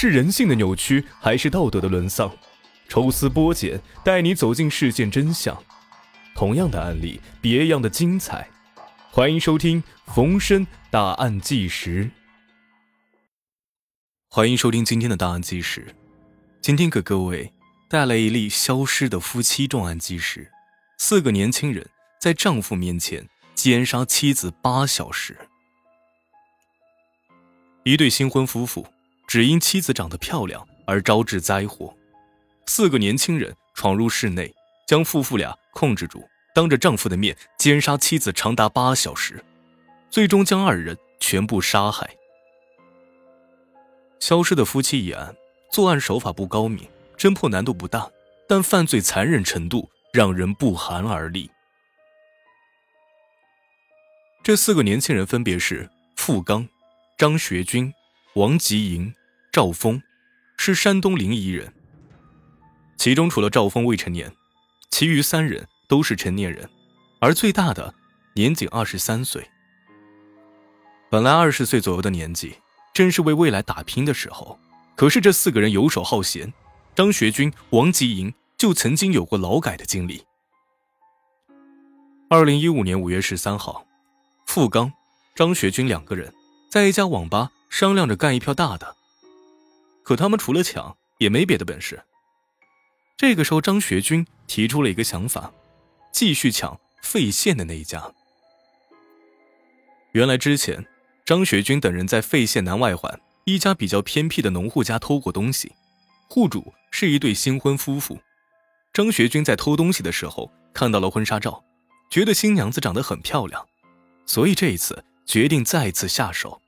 [0.00, 2.30] 是人性的扭曲，还是道德的沦丧？
[2.88, 5.60] 抽丝剥茧，带你走进事件真相。
[6.36, 8.48] 同样的案例，别样的精彩。
[9.10, 9.82] 欢迎收听
[10.14, 12.04] 《逢申大案纪实》。
[14.28, 15.92] 欢迎收听今天的大案纪实。
[16.62, 17.52] 今天给各位
[17.88, 20.48] 带来一例消失的夫妻重案纪实：
[20.98, 21.84] 四个年轻人
[22.20, 25.36] 在丈夫面前奸杀妻子八小时。
[27.82, 28.86] 一对新婚夫妇
[29.28, 31.94] 只因妻子长得漂亮而招致灾祸。
[32.66, 34.52] 四个年轻人闯入室内，
[34.86, 39.44] 将夫妇俩控制住，当着丈夫的面奸杀妻子长达八小时，
[40.10, 42.08] 最终将二人全部杀害。
[44.18, 45.36] 消失的夫妻一案，
[45.70, 48.10] 作案手法不高明，侦破难度不大，
[48.48, 51.50] 但犯罪残忍程度让人不寒而栗。
[54.42, 56.66] 这四个年轻人分别是付刚。
[57.18, 57.92] 张学军、
[58.36, 59.12] 王吉营、
[59.52, 60.02] 赵峰
[60.56, 61.72] 是山东临沂人。
[62.96, 64.32] 其中除了赵峰未成年，
[64.90, 66.68] 其余三人都是成年人，
[67.20, 67.94] 而最大的
[68.34, 69.48] 年仅二十三岁。
[71.10, 72.56] 本来二十岁左右的年纪，
[72.92, 74.58] 正是为未来打拼的时候。
[74.94, 76.52] 可是这四个人游手好闲，
[76.94, 80.24] 张学军、王吉营就曾经有过劳改的经历。
[82.28, 83.86] 二零一五年五月十三号，
[84.44, 84.92] 付刚、
[85.36, 86.34] 张学军两个人。
[86.68, 88.96] 在一家网吧商量着干一票大的，
[90.08, 92.02] 可他们除了抢也没别的本事。
[93.18, 95.52] 这个时候，张学军提出了一个想法，
[96.10, 98.10] 继续抢费县的那一家。
[100.12, 100.82] 原来之前，
[101.26, 105.74] 张学军等人在费县南外环一家比较偏僻的农户家偷过东西，
[106.26, 108.18] 户主是一对新婚夫妇。
[108.94, 111.62] 张学军在偷东西的时候看到了婚纱照，
[112.08, 113.68] 觉得新娘子长得很漂亮，
[114.24, 115.04] 所以这一次。
[115.26, 116.62] 决定再次下手，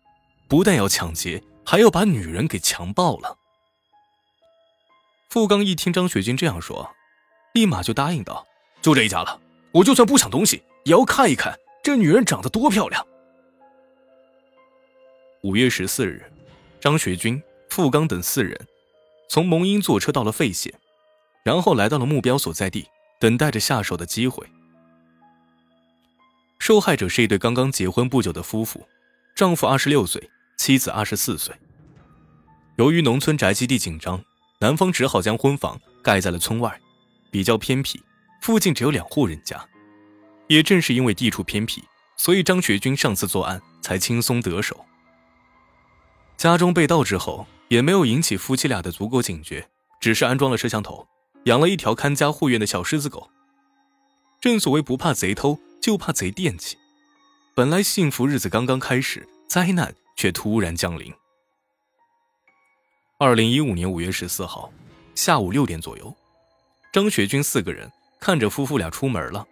[0.46, 3.38] 不但要抢劫，还要把女人给强暴了。
[5.28, 6.90] 付刚一听张雪军这样说，
[7.54, 8.44] 立马就答应道
[8.82, 9.40] ：“就这一家了，
[9.70, 13.06] 我就算不抢东西，也要看一看这女人长得多漂亮。”
[15.44, 16.28] 五月十四日，
[16.80, 18.66] 张雪军、付刚等四人
[19.28, 20.74] 从蒙阴坐车到了费县，
[21.44, 22.88] 然后来到了目标所在地，
[23.20, 24.44] 等待着下手的机会。
[26.58, 28.88] 受害者是一对刚刚结婚不久的夫妇，
[29.36, 30.28] 丈夫二十六岁，
[30.60, 31.54] 妻子二十四岁。
[32.76, 34.22] 由于农村宅基地紧张，
[34.58, 36.78] 男方只好将婚房盖在了村外，
[37.30, 38.02] 比较偏僻，
[38.42, 39.66] 附近只有两户人家。
[40.48, 41.82] 也正是因为地处偏僻，
[42.18, 44.84] 所以张学军上次作案才轻松得手。
[46.36, 49.66] 家中被盗之后，也没有引起夫妻俩的足够警觉，
[49.98, 51.08] 只是安装了摄像头，
[51.44, 53.30] 养了一条看家护院的小狮子狗。
[54.42, 55.58] 正所谓不怕贼偷。
[55.80, 56.76] 就怕贼惦记。
[57.54, 61.12] 本来幸福日子刚刚开始，灾难却突然降临。
[63.18, 64.72] 二零一五年五月十四号
[65.14, 66.14] 下午六点左右，
[66.92, 69.46] 张学军四个人看着夫妇俩出门了。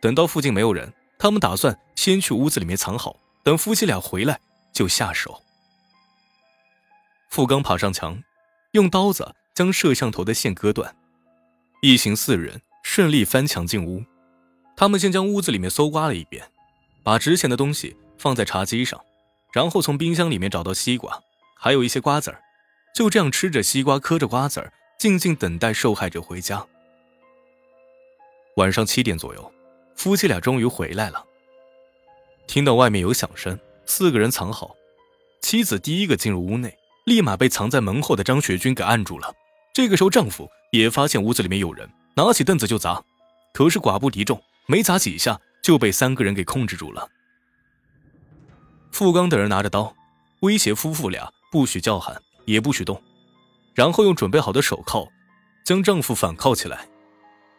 [0.00, 4.40] 等到附近没有人，他们打算先去屋子里面藏好，等夫妻俩回来
[4.72, 5.40] 就下手。
[7.30, 8.20] 付刚爬上墙，
[8.72, 10.96] 用刀子将摄像头的线割断，
[11.80, 14.04] 一行四人顺利翻墙进屋。
[14.76, 16.50] 他们先将屋子里面搜刮了一遍，
[17.04, 19.00] 把值钱的东西放在茶几上，
[19.52, 21.22] 然后从冰箱里面找到西瓜，
[21.56, 22.40] 还有一些瓜子儿，
[22.94, 26.66] 就这样吃着西瓜，嗑着瓜子儿，静静等待受害者回家。
[28.56, 29.52] 晚上七点左右，
[29.96, 31.24] 夫妻俩终于回来了。
[32.46, 34.74] 听到外面有响声，四个人藏好，
[35.42, 39.32] 妻子第一个进入屋内，立马被藏在门后的张学军给按住了。
[39.74, 43.02] 这个时候，丈夫也发现屋子里面有人，拿起凳子就砸，
[43.52, 44.42] 可是寡不敌众。
[44.66, 47.08] 没砸几下就被三个人给控制住了。
[48.92, 49.94] 付刚等人拿着刀，
[50.40, 53.02] 威胁夫妇俩不许叫喊，也不许动，
[53.74, 55.10] 然后用准备好的手铐
[55.64, 56.86] 将丈夫反铐起来。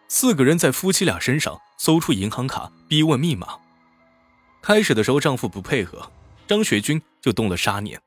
[0.08, 3.58] 四个人在夫妻俩身上搜出银行卡，逼问密码。
[4.62, 6.10] 开始的时候丈夫不配合，
[6.48, 8.00] 张学军就动了杀念，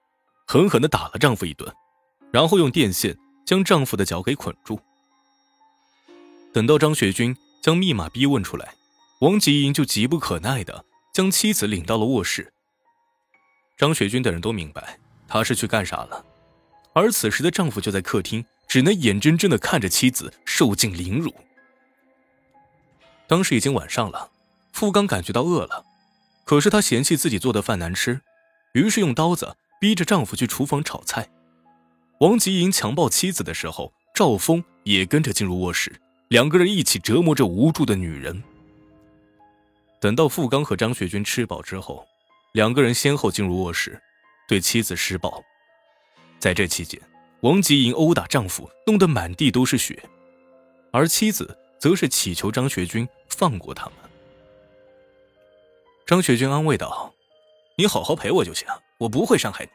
[0.46, 1.70] 狠狠地打了丈夫一顿，
[2.32, 4.80] 然后用电线将丈夫的脚给捆住。
[6.52, 8.74] 等到张学军将密码逼问出来。
[9.20, 10.84] 王吉英就急不可耐的
[11.14, 12.52] 将妻子领到了卧室。
[13.76, 16.24] 张雪军等人都明白他是去干啥了，
[16.94, 21.34] 而此时的丈夫就在客厅，只能眼睁睁的看着妻子受尽凌辱。
[23.26, 24.30] 当时已经晚上了，
[24.72, 25.84] 付刚感觉到饿了，
[26.44, 28.20] 可是他嫌弃自己做的饭难吃，
[28.72, 31.28] 于是用刀子逼着丈夫去厨房炒菜。
[32.20, 38.42] 王吉银强暴妻子的时候，赵峰也跟着进入卧室，两个人一起折磨着无助的女人。
[40.00, 42.06] 等到付刚和张学军吃饱之后，
[42.56, 44.00] 两个人先后进入卧室，
[44.48, 45.44] 对妻子施暴。
[46.38, 46.98] 在这期间，
[47.40, 50.02] 王吉莹殴打丈夫，弄得满地都是血，
[50.90, 53.94] 而妻子则是祈求张学军放过他们。
[56.06, 57.12] 张学军安慰道
[57.76, 58.66] ：“你好好陪我就行，
[58.96, 59.70] 我不会伤害你。”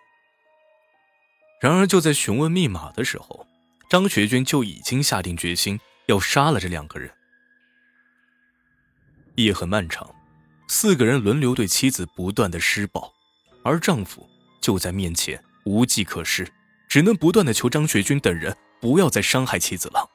[1.62, 3.46] 然而就在询问密码的时候，
[3.92, 7.12] 张学军就已经下定决心要杀了这两个人。
[9.36, 10.16] 夜很漫长，
[10.74, 13.14] 四个人轮流对妻子不断的施暴，
[13.62, 14.26] 而丈夫
[14.62, 16.50] 就在面前无计可施。
[16.88, 20.10] 只能不断的求张学军等人不要再伤害妻子了。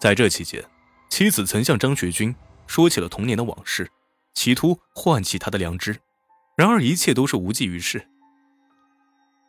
[0.00, 0.64] 在这期间，
[1.10, 2.34] 妻子曾向张学军
[2.66, 3.90] 说起了童年的往事，
[4.32, 6.00] 企图唤起他的良知，
[6.56, 8.08] 然而一切都是无济于事。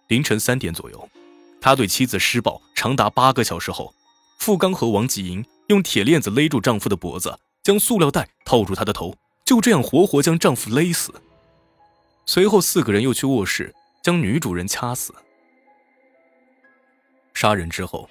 [0.09, 1.09] 凌晨三点左右，
[1.61, 3.95] 他对妻子施暴长达八个小时后，
[4.39, 9.15] 付刚和王吉莹用铁链子勒住丈夫的脖子，将塑料袋套住他的头，
[9.45, 11.13] 就这样活活将丈夫勒死。
[12.25, 13.73] 随后，四个人又去卧室。
[14.01, 15.13] 将女主人掐死。
[17.33, 18.09] 杀人之后，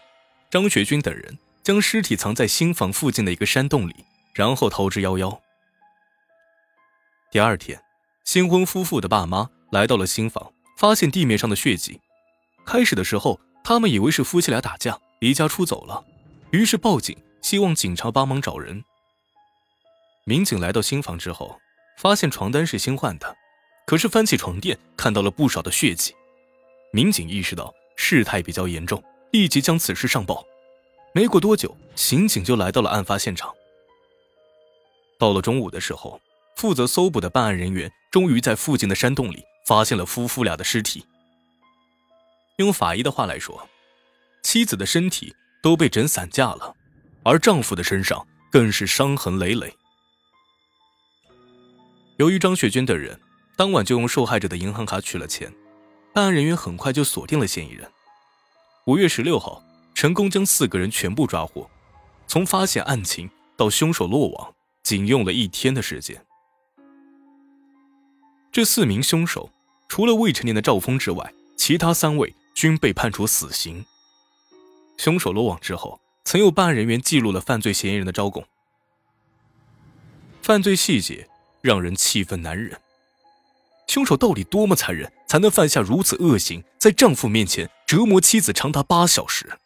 [0.50, 4.04] 张学军等人将尸体藏在新房附近的一个山洞里，
[4.34, 5.40] 然后逃之夭夭。
[7.30, 7.82] 第二天，
[8.24, 11.98] 新婚夫妇的爸妈来到了新房，发现地面上的血迹。
[12.66, 16.04] 开始的时候，他们以为是夫妻俩打架，离家出走了，
[16.50, 18.84] 于是报警，希望警察帮忙找人。
[20.28, 21.58] 民警来到新房之后，
[21.96, 23.34] 发现床单是新换的。
[23.86, 26.14] 可是翻起床垫，看到了不少的血迹，
[26.92, 30.44] 民警意识到事态比较严重，立即将此事上报。
[31.14, 33.54] 没过多久，刑警就来到了案发现场。
[35.18, 36.20] 到了中午的时候，
[36.56, 41.02] 负责搜捕的办案人员终于在附近的山洞里发现了夫妇俩的尸体。
[42.56, 43.66] 用法医的话来说，
[44.42, 46.76] 妻子的身体都被整散架了，
[47.22, 49.72] 而丈夫的身上更是伤痕累累。
[52.18, 53.18] 由于张雪娟等人。
[53.56, 55.52] 当晚就用受害者的银行卡取了钱，
[56.14, 57.90] 办案人员很快就锁定了嫌疑人。
[58.84, 59.60] 五月十六号，
[59.96, 61.68] 成功将四个人全部抓获。
[62.28, 64.54] 从发现案情到凶手落网，
[64.84, 66.24] 仅用了一天的时间。
[68.52, 69.50] 这四名凶手
[69.88, 73.84] 除了未成年的赵峰之外，其他三位均被判处死刑。
[74.98, 78.46] 凶手落网之后，曾有办案人员记录了犯罪嫌疑人的招供。
[80.42, 81.28] 犯罪细节
[81.60, 82.80] 让人气愤难忍。
[83.86, 89.58] 凶手到底多么残忍，才能犯下如此恶行，在丈夫面前折磨妻子长达八小时？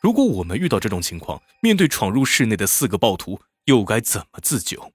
[0.00, 4.92] 如果我们遇到这种情况，面对闯入室内的四个暴徒，又该怎么自救？